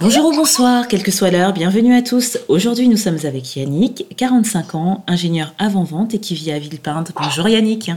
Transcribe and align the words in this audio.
Bonjour 0.00 0.26
ou 0.26 0.32
bonsoir, 0.36 0.88
quelle 0.88 1.02
que 1.02 1.10
soit 1.10 1.30
l'heure, 1.30 1.52
bienvenue 1.52 1.96
à 1.96 2.02
tous. 2.02 2.38
Aujourd'hui, 2.48 2.88
nous 2.88 2.96
sommes 2.96 3.18
avec 3.24 3.56
Yannick, 3.56 4.06
45 4.16 4.74
ans, 4.74 5.04
ingénieur 5.06 5.54
avant-vente 5.58 6.12
et 6.14 6.20
qui 6.20 6.34
vit 6.34 6.52
à 6.52 6.58
Villepinte. 6.58 7.12
Bonjour 7.14 7.48
Yannick. 7.48 7.90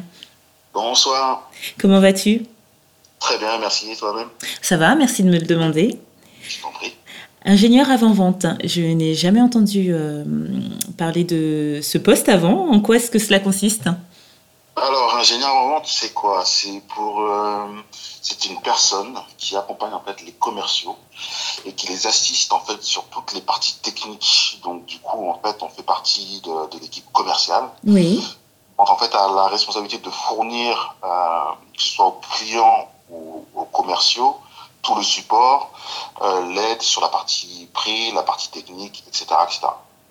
Bonsoir. 0.74 1.50
Comment 1.80 2.00
vas-tu 2.00 2.44
Très 3.20 3.38
bien, 3.38 3.58
merci. 3.60 3.88
Toi-même 3.98 4.28
Ça 4.62 4.78
va, 4.78 4.96
merci 4.96 5.24
de 5.24 5.30
me 5.30 5.38
le 5.40 5.46
demander. 5.46 5.98
Je 6.42 6.62
t'en 6.62 6.72
prie. 6.72 6.94
Ingénieur 7.46 7.90
avant-vente, 7.90 8.46
je 8.64 8.82
n'ai 8.82 9.16
jamais 9.16 9.42
entendu 9.42 9.90
euh, 9.92 10.26
parler 10.98 11.24
de 11.24 11.80
ce 11.82 11.98
poste 11.98 12.28
avant. 12.28 12.70
En 12.70 12.82
quoi 12.82 12.98
est-ce 12.98 13.10
que 13.10 13.20
cela 13.20 13.40
consiste? 13.40 13.88
Alors, 14.76 15.16
ingénieur 15.16 15.54
en 15.54 15.70
vente, 15.70 15.88
c'est 15.88 16.14
quoi? 16.14 16.44
C'est 16.46 16.82
pour, 16.96 17.22
euh, 17.22 17.66
c'est 18.22 18.46
une 18.46 18.60
personne 18.62 19.18
qui 19.38 19.56
accompagne 19.56 19.94
en 19.94 20.02
fait 20.02 20.22
les 20.26 20.34
commerciaux 20.34 20.96
et 21.66 21.74
qui 21.74 21.88
les 21.88 22.08
assiste 22.08 22.52
en 22.54 22.60
fait 22.60 22.82
sur 22.84 23.04
toutes 23.06 23.34
les 23.34 23.42
parties 23.42 23.78
techniques. 23.82 24.60
Donc, 24.64 24.86
du 24.86 25.00
coup, 25.00 25.30
en 25.30 25.40
fait, 25.44 25.62
on 25.62 25.70
fait 25.70 25.84
partie 25.84 26.42
de, 26.46 26.70
de 26.76 26.82
l'équipe 26.82 27.10
commerciale. 27.12 27.66
Oui. 27.86 28.24
Donc, 28.78 28.90
en 28.90 28.98
fait, 28.98 29.14
a 29.16 29.32
la 29.34 29.48
responsabilité 29.48 29.98
de 29.98 30.10
fournir, 30.10 30.96
euh, 31.04 31.08
que 31.76 31.82
ce 31.82 31.92
soit 31.94 32.08
aux 32.08 32.22
clients 32.34 32.90
ou 33.10 33.46
aux 33.56 33.66
commerciaux, 33.66 34.38
tout 34.90 34.96
le 34.96 35.04
support, 35.04 35.72
euh, 36.22 36.52
l'aide 36.54 36.82
sur 36.82 37.02
la 37.02 37.10
partie 37.10 37.68
prix, 37.74 38.12
la 38.12 38.24
partie 38.24 38.50
technique, 38.50 39.04
etc., 39.08 39.26
etc. 39.46 39.68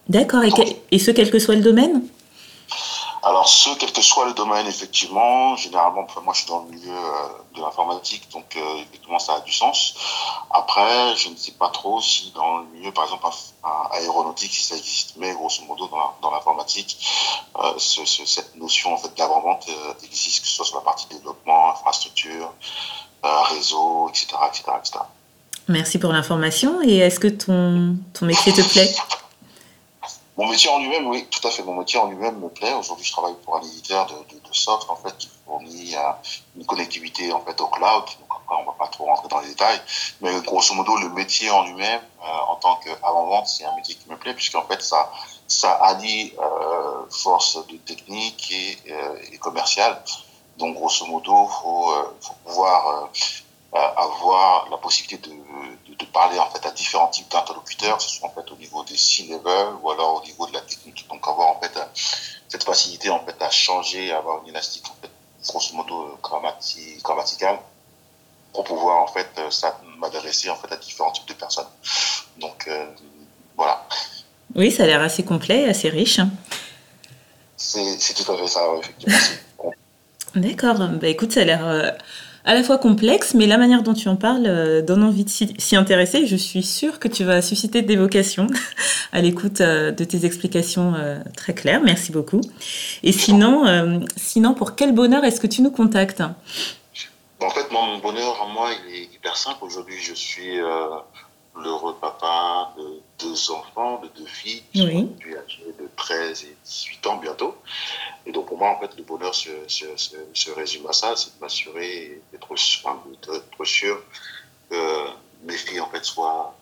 D'accord, 0.09 0.43
et, 0.93 0.99
ce, 0.99 1.11
quel 1.11 1.31
que 1.31 1.39
soit 1.41 1.57
le 1.57 1.61
domaine? 1.63 2.07
Alors, 3.25 3.49
ce, 3.49 3.71
quel 3.79 3.93
que 3.93 4.01
soit 4.01 4.27
le 4.27 4.33
domaine, 4.33 4.67
effectivement, 4.69 5.57
généralement, 5.57 6.07
moi 6.25 6.33
je 6.35 6.41
suis 6.43 6.49
dans 6.49 6.61
le 6.61 6.71
milieu 6.71 6.93
euh, 6.97 7.29
de 7.57 7.61
l'informatique, 7.61 8.29
donc 8.31 8.57
euh, 8.57 8.77
effectivement 8.77 9.19
ça 9.19 9.35
a 9.35 9.41
du 9.41 9.53
sens. 9.53 9.95
Après, 10.51 11.17
je 11.17 11.29
ne 11.29 11.37
sais 11.37 11.53
pas 11.53 11.69
trop 11.71 12.01
si 12.01 12.31
dans 12.37 12.59
le 12.59 12.67
milieu, 12.67 12.93
par 12.93 13.05
exemple, 13.05 13.27
aéronautique, 13.91 14.53
si 14.53 14.63
ça 14.63 14.77
existe, 14.77 15.15
mais 15.17 15.33
grosso 15.35 15.63
modo, 15.65 15.91
dans 16.23 16.31
l'informatique, 16.31 16.97
euh, 17.59 17.73
ce- 17.77 18.05
ce- 18.07 18.25
cette 18.25 18.55
notion 18.55 18.95
en 18.95 18.97
fait, 18.99 19.13
d'avant-vente 19.17 19.67
existe, 20.05 20.41
que 20.43 20.47
ce 20.47 20.55
soit 20.55 20.65
sur 20.65 20.77
la 20.77 20.83
partie 20.83 21.07
développement, 21.09 21.71
infrastructure, 21.73 22.53
réseau, 23.23 24.09
etc., 24.09 24.27
etc., 24.49 24.63
etc. 24.79 24.99
Merci 25.69 25.99
pour 25.99 26.13
l'information. 26.13 26.81
Et 26.83 26.99
est-ce 26.99 27.21
que 27.21 27.29
ton, 27.29 27.97
ton 28.15 28.27
métier 28.27 28.53
te 28.53 28.63
plaît? 28.63 28.95
Mon 30.39 30.49
métier 30.49 30.71
en 30.71 30.79
lui-même, 30.79 31.07
oui, 31.09 31.27
tout 31.29 31.47
à 31.47 31.51
fait. 31.51 31.65
Mon 31.65 31.75
métier 31.75 31.99
en 31.99 32.07
lui-même 32.07 32.39
me 32.39 32.49
plaît. 32.49 32.73
Aujourd'hui, 32.73 33.05
je 33.05 33.11
travaille 33.11 33.35
pour 33.45 33.57
un 33.57 33.61
éditeur 33.61 34.07
de, 34.07 34.35
de, 34.35 34.41
de 34.41 34.55
soft, 34.55 34.89
en 34.89 34.95
fait, 34.95 35.15
qui 35.19 35.29
fournit 35.45 35.97
euh, 35.97 36.01
une 36.57 36.65
connectivité, 36.65 37.33
en 37.33 37.41
fait, 37.41 37.61
au 37.61 37.67
cloud. 37.67 38.05
Donc, 38.21 38.29
après, 38.31 38.55
on 38.63 38.65
va 38.65 38.77
pas 38.79 38.87
trop 38.87 39.07
rentrer 39.07 39.27
dans 39.29 39.41
les 39.41 39.49
détails. 39.49 39.81
Mais 40.21 40.41
grosso 40.43 40.75
modo, 40.75 40.97
le 40.97 41.09
métier 41.09 41.51
en 41.51 41.65
lui-même, 41.65 42.01
euh, 42.23 42.51
en 42.51 42.55
tant 42.55 42.77
qu'avant-vente, 42.77 43.49
c'est 43.49 43.65
un 43.65 43.75
métier 43.75 43.97
qui 43.97 44.09
me 44.09 44.17
plaît, 44.17 44.33
puisqu'en 44.33 44.63
fait, 44.63 44.81
ça, 44.81 45.11
ça 45.49 45.73
allie 45.73 46.33
euh, 46.41 47.03
force 47.11 47.59
de 47.67 47.77
technique 47.79 48.53
et, 48.53 48.93
euh, 48.93 49.17
et 49.33 49.39
commerciale. 49.39 50.01
Donc, 50.59 50.75
grosso 50.77 51.07
modo, 51.07 51.47
faut, 51.47 51.93
euh, 51.93 52.03
faut 52.21 52.35
pouvoir 52.45 53.09
euh, 53.75 53.79
avoir 53.97 54.69
la 54.71 54.77
possibilité 54.79 55.29
de, 55.29 55.35
de, 55.91 55.95
de 55.95 56.05
parler 56.07 56.39
en 56.39 56.51
fait 56.51 56.65
à 56.67 56.71
différents 56.73 57.09
types 57.09 57.31
d'interlocuteurs, 57.31 57.99
que 57.99 58.03
ce 58.03 58.09
soit 58.11 58.29
en 58.29 58.33
fait 58.33 58.51
au 58.51 58.57
niveau 58.57 58.83
des 58.85 58.97
C-level 58.97 59.69
ou 59.83 59.91
alors 59.91 60.21
au 60.21 60.25
niveau 60.27 60.47
de 60.47 60.53
la 60.55 60.61
technique. 60.63 61.07
Donc 61.09 61.27
avoir 61.29 61.49
en 61.49 61.61
fait 61.61 61.77
euh, 61.77 61.85
cette 62.49 62.65
facilité 62.65 63.11
en 63.11 63.25
fait 63.25 63.41
à 63.41 63.51
changer, 63.51 64.11
à 64.13 64.19
avoir 64.19 64.43
une 64.43 64.49
élastique 64.49 64.87
en 64.91 64.97
fait 65.01 65.11
grosso 65.47 65.75
modo 65.77 66.19
grammati- 66.23 67.01
grammaticale 67.03 67.59
pour 68.53 68.65
pouvoir 68.65 69.03
en 69.03 69.07
fait 69.07 69.29
m'adresser 69.99 70.51
en 70.51 70.57
fait 70.57 70.73
à 70.73 70.77
différents 70.77 71.13
types 71.13 71.29
de 71.29 71.35
personnes. 71.35 71.69
Donc 72.39 72.67
euh, 72.67 72.87
voilà, 73.57 73.87
Oui, 74.57 74.73
ça 74.73 74.85
a 74.85 74.87
l'air 74.87 75.03
assez 75.03 75.25
complet, 75.25 75.69
assez 75.69 75.89
riche. 75.91 76.21
c'est 77.57 77.99
c'est 78.01 78.15
tout 78.15 78.33
à 78.33 78.37
fait 78.39 78.47
ça, 78.49 78.61
effectivement. 78.81 79.19
D'accord. 80.35 80.77
Bah 81.01 81.09
écoute, 81.09 81.33
ça 81.33 81.41
a 81.41 81.45
l'air 81.45 81.67
euh, 81.67 81.91
à 82.45 82.55
la 82.55 82.63
fois 82.63 82.79
complexe, 82.79 83.35
mais 83.35 83.47
la 83.47 83.59
manière 83.59 83.83
dont 83.83 83.95
tu 83.95 84.09
en 84.09 84.17
parles 84.17 84.47
euh, 84.47 84.83
donne 84.83 85.03
envie 85.03 85.25
de 85.25 85.31
s'y 85.31 85.77
intéresser. 85.77 86.27
Je 86.27 86.37
suis 86.37 86.63
sûre 86.63 86.99
que 86.99 87.09
tu 87.09 87.25
vas 87.25 87.43
susciter 87.43 87.83
des 87.83 87.97
vocations 87.97 88.47
à 89.13 89.21
l'écoute 89.21 89.61
euh, 89.61 89.91
de 89.91 90.05
tes 90.05 90.25
explications 90.27 90.95
très 91.37 91.55
claires. 91.55 91.81
Merci 91.83 92.13
beaucoup. 92.13 92.41
Et 93.03 93.13
sinon, 93.13 94.01
sinon 94.17 94.55
pour 94.55 94.75
quel 94.75 94.93
bonheur 94.93 95.25
est-ce 95.25 95.41
que 95.41 95.47
tu 95.47 95.63
nous 95.63 95.71
contactes? 95.71 96.23
En 97.41 97.51
fait, 97.51 97.71
mon 97.71 97.99
bonheur 97.99 98.49
moi, 98.53 98.71
il 98.89 98.95
est 98.95 99.15
hyper 99.15 99.37
simple. 99.37 99.59
Aujourd'hui, 99.63 99.97
je 100.01 100.15
suis 100.15 100.59
l'heureux 101.57 101.97
papa 102.01 102.73
de 102.77 103.01
deux 103.19 103.51
enfants, 103.51 104.01
de 104.01 104.09
deux 104.09 104.27
filles, 104.27 104.63
qui 104.73 104.83
Oui. 104.83 105.01
sont 105.01 105.39
âgées 105.39 105.75
de 105.79 105.89
13 105.97 106.45
et 106.45 106.57
18 106.65 107.07
ans 107.07 107.17
bientôt. 107.17 107.57
Et 108.27 108.33
donc, 108.33 108.47
pour 108.47 108.59
moi, 108.59 108.71
en 108.71 108.81
fait, 108.81 108.97
le 108.97 109.03
bonheur 109.03 109.35
se, 109.35 109.51
se, 109.67 109.97
se, 109.97 110.17
se 110.33 110.51
résume 110.53 110.87
à 110.87 110.93
ça, 110.93 111.17
c'est 111.17 111.35
de 111.37 111.41
m'assurer 111.41 112.21
d'être 112.33 112.47
enfin, 112.53 113.03
sûr 113.65 114.03
que 114.71 115.07
mes 115.45 115.57
filles, 115.57 115.81
en 115.81 115.89
fait, 115.91 116.05
soient, 116.05 116.55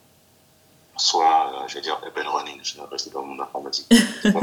soient 0.97 1.65
je 1.69 1.75
vais 1.75 1.81
dire, 1.83 2.01
and 2.05 2.31
running, 2.33 2.61
je 2.63 2.77
vais 2.77 2.87
rester 2.91 3.11
dans 3.11 3.21
le 3.23 3.27
monde 3.29 3.41
informatique. 3.41 3.87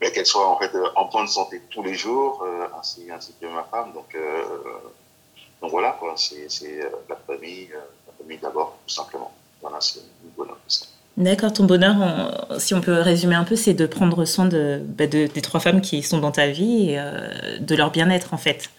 Mais 0.00 0.10
qu'elles 0.12 0.26
soient, 0.26 0.48
en 0.48 0.58
fait, 0.58 0.74
euh, 0.74 0.88
en 0.96 1.04
bonne 1.06 1.28
santé 1.28 1.60
tous 1.70 1.82
les 1.82 1.94
jours, 1.94 2.42
euh, 2.42 2.66
ainsi, 2.78 3.10
ainsi 3.10 3.34
que 3.38 3.46
ma 3.46 3.64
femme. 3.64 3.92
Donc, 3.92 4.14
euh, 4.14 4.44
donc 5.60 5.70
voilà, 5.70 5.96
quoi, 6.00 6.14
c'est 6.16 6.48
euh, 6.64 6.88
la 7.08 7.16
famille, 7.16 7.68
la 7.70 8.12
famille 8.18 8.38
d'abord, 8.38 8.78
tout 8.86 8.94
simplement. 8.94 9.30
Voilà, 9.62 9.76
c'est 9.80 9.98
le 9.98 10.30
bonheur 10.36 10.56
de 10.56 10.72
ça. 10.72 10.86
D'accord, 11.16 11.52
ton 11.52 11.64
bonheur, 11.64 11.96
on- 12.50 12.58
si 12.58 12.72
on 12.74 12.80
peut 12.80 13.00
résumer 13.00 13.34
un 13.34 13.44
peu, 13.44 13.56
c'est 13.56 13.74
de 13.74 13.84
prendre 13.86 14.24
soin 14.24 14.46
de, 14.46 14.80
bah, 14.82 15.06
de- 15.06 15.26
des 15.26 15.42
trois 15.42 15.60
femmes 15.60 15.80
qui 15.80 16.02
sont 16.02 16.18
dans 16.18 16.30
ta 16.32 16.46
vie 16.48 16.90
et 16.90 16.98
euh, 16.98 17.58
de 17.60 17.74
leur 17.74 17.90
bien-être 17.90 18.32
en 18.32 18.38
fait. 18.38 18.70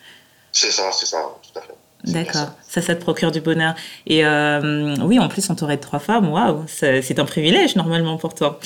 C'est 0.51 0.71
ça, 0.71 0.91
c'est 0.91 1.05
ça, 1.05 1.17
tout 1.43 1.59
à 1.59 1.61
fait. 1.61 1.73
D'accord, 2.05 2.33
ça. 2.33 2.55
ça, 2.67 2.81
ça 2.81 2.95
te 2.95 3.01
procure 3.01 3.31
du 3.31 3.41
bonheur. 3.41 3.75
Et 4.07 4.25
euh, 4.25 4.95
oui, 5.03 5.19
en 5.19 5.27
plus, 5.27 5.47
entouré 5.51 5.77
de 5.77 5.81
trois 5.81 5.99
femmes, 5.99 6.29
waouh, 6.31 6.63
c'est 6.67 7.19
un 7.19 7.25
privilège 7.25 7.75
normalement 7.75 8.17
pour 8.17 8.33
toi. 8.33 8.59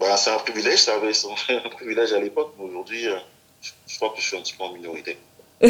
Ben, 0.00 0.16
c'est 0.16 0.30
un 0.30 0.38
privilège, 0.38 0.80
ça 0.80 0.94
avait 0.96 1.12
son 1.12 1.30
un 1.48 1.68
privilège 1.70 2.12
à 2.12 2.18
l'époque, 2.20 2.52
mais 2.58 2.64
aujourd'hui, 2.64 3.06
euh, 3.06 3.14
je, 3.62 3.70
je 3.86 3.96
crois 3.96 4.10
que 4.10 4.20
je 4.20 4.26
suis 4.26 4.36
un 4.36 4.40
petit 4.40 4.54
peu 4.58 4.64
en 4.64 4.72
minorité. 4.72 5.16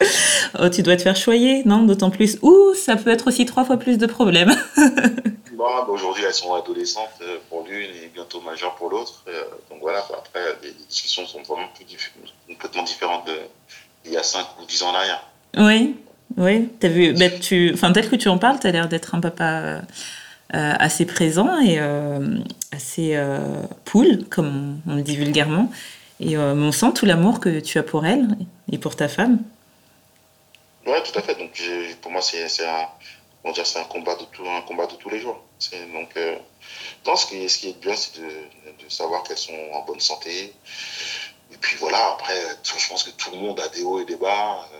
Oh, 0.58 0.68
tu 0.70 0.82
dois 0.82 0.96
te 0.96 1.02
faire 1.02 1.16
choyer, 1.16 1.62
non? 1.66 1.82
D'autant 1.82 2.10
plus. 2.10 2.38
Ou 2.42 2.72
ça 2.74 2.96
peut 2.96 3.10
être 3.10 3.28
aussi 3.28 3.44
trois 3.44 3.64
fois 3.64 3.76
plus 3.76 3.98
de 3.98 4.06
problèmes. 4.06 4.50
Bon, 5.52 5.64
ben, 5.86 5.86
aujourd'hui, 5.88 6.24
elles 6.26 6.32
sont 6.34 6.54
adolescentes 6.54 7.10
euh, 7.20 7.36
pour 7.48 7.64
l'une 7.68 7.90
et 7.90 8.10
bientôt 8.14 8.40
majeures 8.40 8.74
pour 8.76 8.88
l'autre. 8.90 9.22
Euh, 9.28 9.42
donc 9.70 9.80
voilà, 9.82 9.98
après, 10.00 10.40
les, 10.62 10.72
discussions 10.88 11.26
sont 11.26 11.42
vraiment 11.42 11.68
plus 11.74 11.84
diff- 11.84 12.12
complètement 12.48 12.82
différentes 12.82 13.26
de, 13.26 13.34
il 14.06 14.12
y 14.12 14.16
a 14.16 14.22
5 14.22 14.40
ou 14.60 14.66
10 14.66 14.82
ans 14.84 14.90
en 14.90 14.94
arrière. 14.94 15.22
oui, 15.58 15.96
oui. 16.38 16.68
T'as 16.80 16.88
vu, 16.88 17.12
bah, 17.12 17.28
tu, 17.30 17.70
enfin, 17.74 17.92
tel 17.92 18.08
que 18.08 18.16
tu 18.16 18.28
en 18.28 18.38
parles, 18.38 18.58
tu 18.58 18.66
as 18.66 18.70
l'air 18.70 18.88
d'être 18.88 19.14
un 19.14 19.20
papa 19.20 19.42
euh, 19.44 19.80
assez 20.52 21.04
présent 21.04 21.58
et 21.60 21.76
euh, 21.78 22.38
assez 22.72 23.12
euh, 23.16 23.38
cool, 23.90 24.24
comme 24.30 24.80
on, 24.86 24.92
on 24.92 24.96
le 24.96 25.02
dit 25.02 25.16
vulgairement. 25.16 25.70
Et 26.20 26.36
on 26.36 26.72
sent 26.72 26.92
tout 26.94 27.06
l'amour 27.06 27.38
que 27.38 27.60
tu 27.60 27.78
as 27.78 27.84
pour 27.84 28.04
elle 28.04 28.26
et 28.72 28.78
pour 28.78 28.96
ta 28.96 29.06
femme. 29.06 29.38
Ouais, 30.88 31.02
tout 31.02 31.16
à 31.18 31.22
fait. 31.22 31.34
Donc, 31.34 31.60
pour 32.00 32.10
moi, 32.10 32.22
c'est 32.22 32.48
c'est 32.48 32.66
un, 32.66 32.88
comment 33.42 33.52
dire, 33.54 33.66
c'est 33.66 33.78
un 33.78 33.84
combat 33.84 34.14
de 34.16 34.24
tout, 34.24 34.44
un 34.48 34.62
combat 34.62 34.86
de 34.86 34.94
tous 34.94 35.10
les 35.10 35.20
jours. 35.20 35.38
Donc, 35.92 36.10
euh, 36.16 36.36
non, 37.06 37.14
ce 37.16 37.26
qui, 37.26 37.44
est, 37.44 37.48
ce 37.48 37.58
qui 37.58 37.68
est 37.70 37.80
bien, 37.80 37.94
c'est 37.94 38.18
de, 38.20 38.26
de 38.26 38.88
savoir 38.88 39.22
qu'elles 39.22 39.38
sont 39.38 39.58
en 39.72 39.82
bonne 39.82 40.00
santé. 40.00 40.52
Et 41.52 41.56
puis 41.60 41.76
voilà. 41.78 42.12
Après, 42.14 42.40
je 42.62 42.88
pense 42.88 43.02
que 43.04 43.10
tout 43.10 43.30
le 43.32 43.38
monde 43.38 43.60
a 43.60 43.68
des 43.68 43.82
hauts 43.82 44.00
et 44.00 44.04
des 44.04 44.16
bas. 44.16 44.66
Euh, 44.72 44.78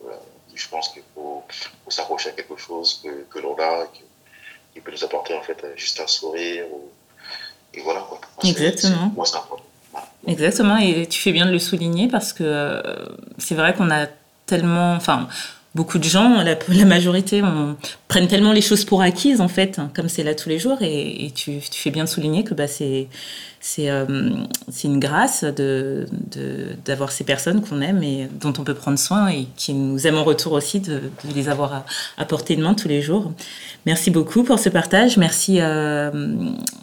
voilà. 0.00 0.18
Je 0.54 0.68
pense 0.68 0.90
qu'il 0.90 1.02
faut, 1.14 1.42
faut 1.84 1.90
s'accrocher 1.90 2.28
à 2.30 2.32
quelque 2.32 2.56
chose 2.56 3.00
que, 3.02 3.24
que 3.28 3.38
l'on 3.40 3.56
a, 3.58 3.86
qui, 3.92 4.02
qui 4.72 4.80
peut 4.80 4.92
nous 4.92 5.04
apporter 5.04 5.34
en 5.34 5.42
fait 5.42 5.60
juste 5.76 5.98
un 6.00 6.06
sourire. 6.06 6.66
Ou, 6.72 6.90
et 7.74 7.80
voilà 7.80 8.02
quoi. 8.08 8.20
Exactement. 8.44 9.12
Moi, 9.16 9.26
c'est. 9.26 9.38
Exactement, 10.26 10.76
et 10.78 11.06
tu 11.06 11.20
fais 11.20 11.32
bien 11.32 11.46
de 11.46 11.52
le 11.52 11.58
souligner 11.58 12.08
parce 12.08 12.32
que 12.32 12.42
euh, 12.42 12.82
c'est 13.38 13.54
vrai 13.54 13.74
qu'on 13.74 13.90
a 13.90 14.06
tellement, 14.46 14.94
enfin, 14.94 15.28
beaucoup 15.74 15.98
de 15.98 16.04
gens, 16.04 16.42
la, 16.42 16.56
la 16.68 16.84
majorité, 16.84 17.42
on, 17.42 17.76
prennent 18.08 18.28
tellement 18.28 18.52
les 18.52 18.60
choses 18.60 18.84
pour 18.84 19.02
acquises, 19.02 19.40
en 19.40 19.48
fait, 19.48 19.80
comme 19.94 20.08
c'est 20.08 20.22
là 20.22 20.34
tous 20.34 20.48
les 20.48 20.58
jours. 20.58 20.78
Et, 20.82 21.26
et 21.26 21.30
tu, 21.32 21.58
tu, 21.58 21.80
fais 21.80 21.90
bien 21.90 22.04
de 22.04 22.08
souligner 22.08 22.44
que 22.44 22.54
bah, 22.54 22.68
c'est 22.68 23.08
euh, 23.78 24.30
une 24.84 25.00
grâce 25.00 25.42
d'avoir 25.42 25.56
de, 25.56 26.76
d'avoir 26.84 27.10
ces 27.10 27.24
personnes 27.24 27.60
qu'on 27.60 27.80
aime 27.80 28.02
et 28.04 28.28
dont 28.40 28.52
on 28.58 28.62
peut 28.62 28.74
prendre 28.74 28.98
soin 28.98 29.28
et 29.28 29.48
qui 29.56 29.74
nous 29.74 30.06
aiment 30.06 30.18
en 30.18 30.24
retour 30.24 30.52
aussi 30.52 30.78
de, 30.78 31.00
de 31.24 31.34
les 31.34 31.48
avoir 31.48 31.72
à, 31.72 31.86
à, 32.18 32.24
portée 32.24 32.54
de 32.54 32.62
main 32.62 32.74
tous 32.74 32.88
les 32.88 33.02
jours. 33.02 33.32
Merci 33.86 34.10
beaucoup 34.10 34.44
pour 34.44 34.58
ce 34.58 34.68
partage. 34.68 35.16
Merci 35.18 35.58
euh, 35.60 36.10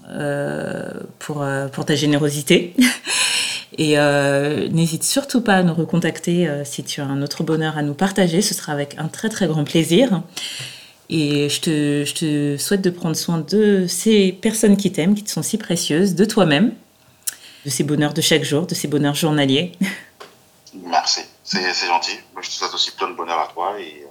euh, 0.10 0.90
pour, 1.19 1.42
euh, 1.42 1.68
pour 1.68 1.86
ta 1.86 1.96
générosité. 1.96 2.75
Et 3.78 3.98
euh, 3.98 4.68
n'hésite 4.70 5.04
surtout 5.04 5.42
pas 5.42 5.56
à 5.56 5.64
nous 5.64 5.74
recontacter 5.74 6.48
euh, 6.48 6.66
si 6.66 6.84
tu 6.84 7.00
as 7.02 7.06
un 7.06 7.22
autre 7.22 7.44
bonheur 7.44 7.78
à 7.78 7.82
nous 7.84 7.94
partager. 7.94 8.42
Ce 8.42 8.54
sera 8.54 8.74
avec 8.74 8.96
un 8.98 9.08
très 9.08 9.30
très 9.30 9.48
grand 9.48 9.64
plaisir. 9.64 10.22
Et 11.10 11.50
je 11.50 11.62
te, 11.62 12.04
je 12.06 12.14
te 12.14 12.58
souhaite 12.58 12.82
de 12.82 12.90
prendre 12.90 13.16
soin 13.16 13.40
de 13.40 13.86
ces 13.88 14.32
personnes 14.32 14.78
qui 14.78 14.92
t'aiment, 14.92 15.16
qui 15.16 15.24
te 15.24 15.30
sont 15.30 15.44
si 15.44 15.58
précieuses, 15.58 16.16
de 16.16 16.26
toi-même, 16.26 16.74
de 17.66 17.70
ces 17.70 17.84
bonheurs 17.84 18.14
de 18.14 18.22
chaque 18.22 18.44
jour, 18.44 18.66
de 18.66 18.76
ces 18.76 18.88
bonheurs 18.88 19.16
journaliers. 19.16 19.74
Merci, 20.74 21.22
c'est 21.44 21.60
gentil. 21.88 22.18
Moi, 22.34 22.42
je 22.42 22.50
te 22.50 22.54
souhaite 22.54 22.74
aussi 22.74 22.92
plein 22.92 23.10
de 23.10 23.16
bonheur 23.16 23.40
à 23.40 23.52
toi 23.54 23.76
et, 23.80 24.06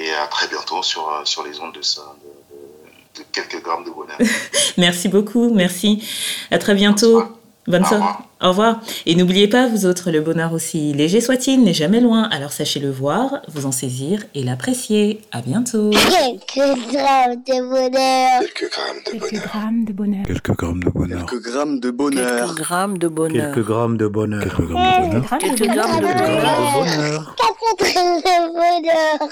et 0.00 0.12
à 0.14 0.28
très 0.28 0.46
bientôt 0.46 0.82
sur, 0.84 1.22
sur 1.24 1.44
les 1.44 1.58
ondes 1.58 1.74
de, 1.74 1.82
ça, 1.82 2.14
de, 2.22 3.18
de, 3.18 3.24
de 3.24 3.26
quelques 3.32 3.60
grammes 3.60 3.84
de 3.84 3.90
bonheur. 3.90 4.18
merci 4.78 5.08
beaucoup, 5.08 5.52
merci. 5.52 6.08
À 6.52 6.58
très 6.58 6.74
bientôt. 6.74 7.24
Bonne 7.66 7.84
soirée. 7.84 8.04
Au 8.42 8.48
revoir. 8.48 8.80
Et 9.06 9.14
n'oubliez 9.14 9.48
pas, 9.48 9.68
vous 9.68 9.86
autres, 9.86 10.10
le 10.10 10.20
bonheur 10.20 10.52
aussi 10.52 10.92
léger 10.92 11.22
soit-il 11.22 11.62
n'est 11.64 11.72
jamais 11.72 12.00
loin. 12.00 12.24
Alors 12.24 12.52
sachez 12.52 12.78
le 12.78 12.90
voir, 12.90 13.40
vous 13.48 13.64
en 13.64 13.72
saisir 13.72 14.22
et 14.34 14.42
l'apprécier. 14.42 15.22
À 15.32 15.40
bientôt. 15.40 15.90
Quelques 15.90 16.92
grammes 16.92 17.42
de 17.46 17.60
bonheur. 17.62 18.40
Quelques 18.40 18.70
grammes 18.70 19.84
de 19.84 19.92
bonheur. 19.92 20.24
Quelques 20.26 20.42
grammes 20.42 20.84
de 20.84 20.90
bonheur. 20.92 21.26
Quelques 21.26 21.42
grammes 21.42 21.78
de 21.78 21.90
bonheur. 21.90 22.26
Quelques 22.34 22.58
grammes 22.68 22.98
de 22.98 23.08
bonheur. 23.08 23.54
Quelques 23.54 23.66
grammes 23.66 23.96
de 23.96 24.08
bonheur. 24.08 24.42
Quelques 24.42 24.58
grammes 24.58 24.80
de 24.80 24.92
bonheur. 24.98 25.28
Quelques 25.40 25.66
grammes 25.72 26.00
de 26.00 26.04
bonheur. 26.04 27.34
Quelques 27.36 27.94
grammes 27.94 28.20
de 28.20 28.36
bonheur. 28.52 29.28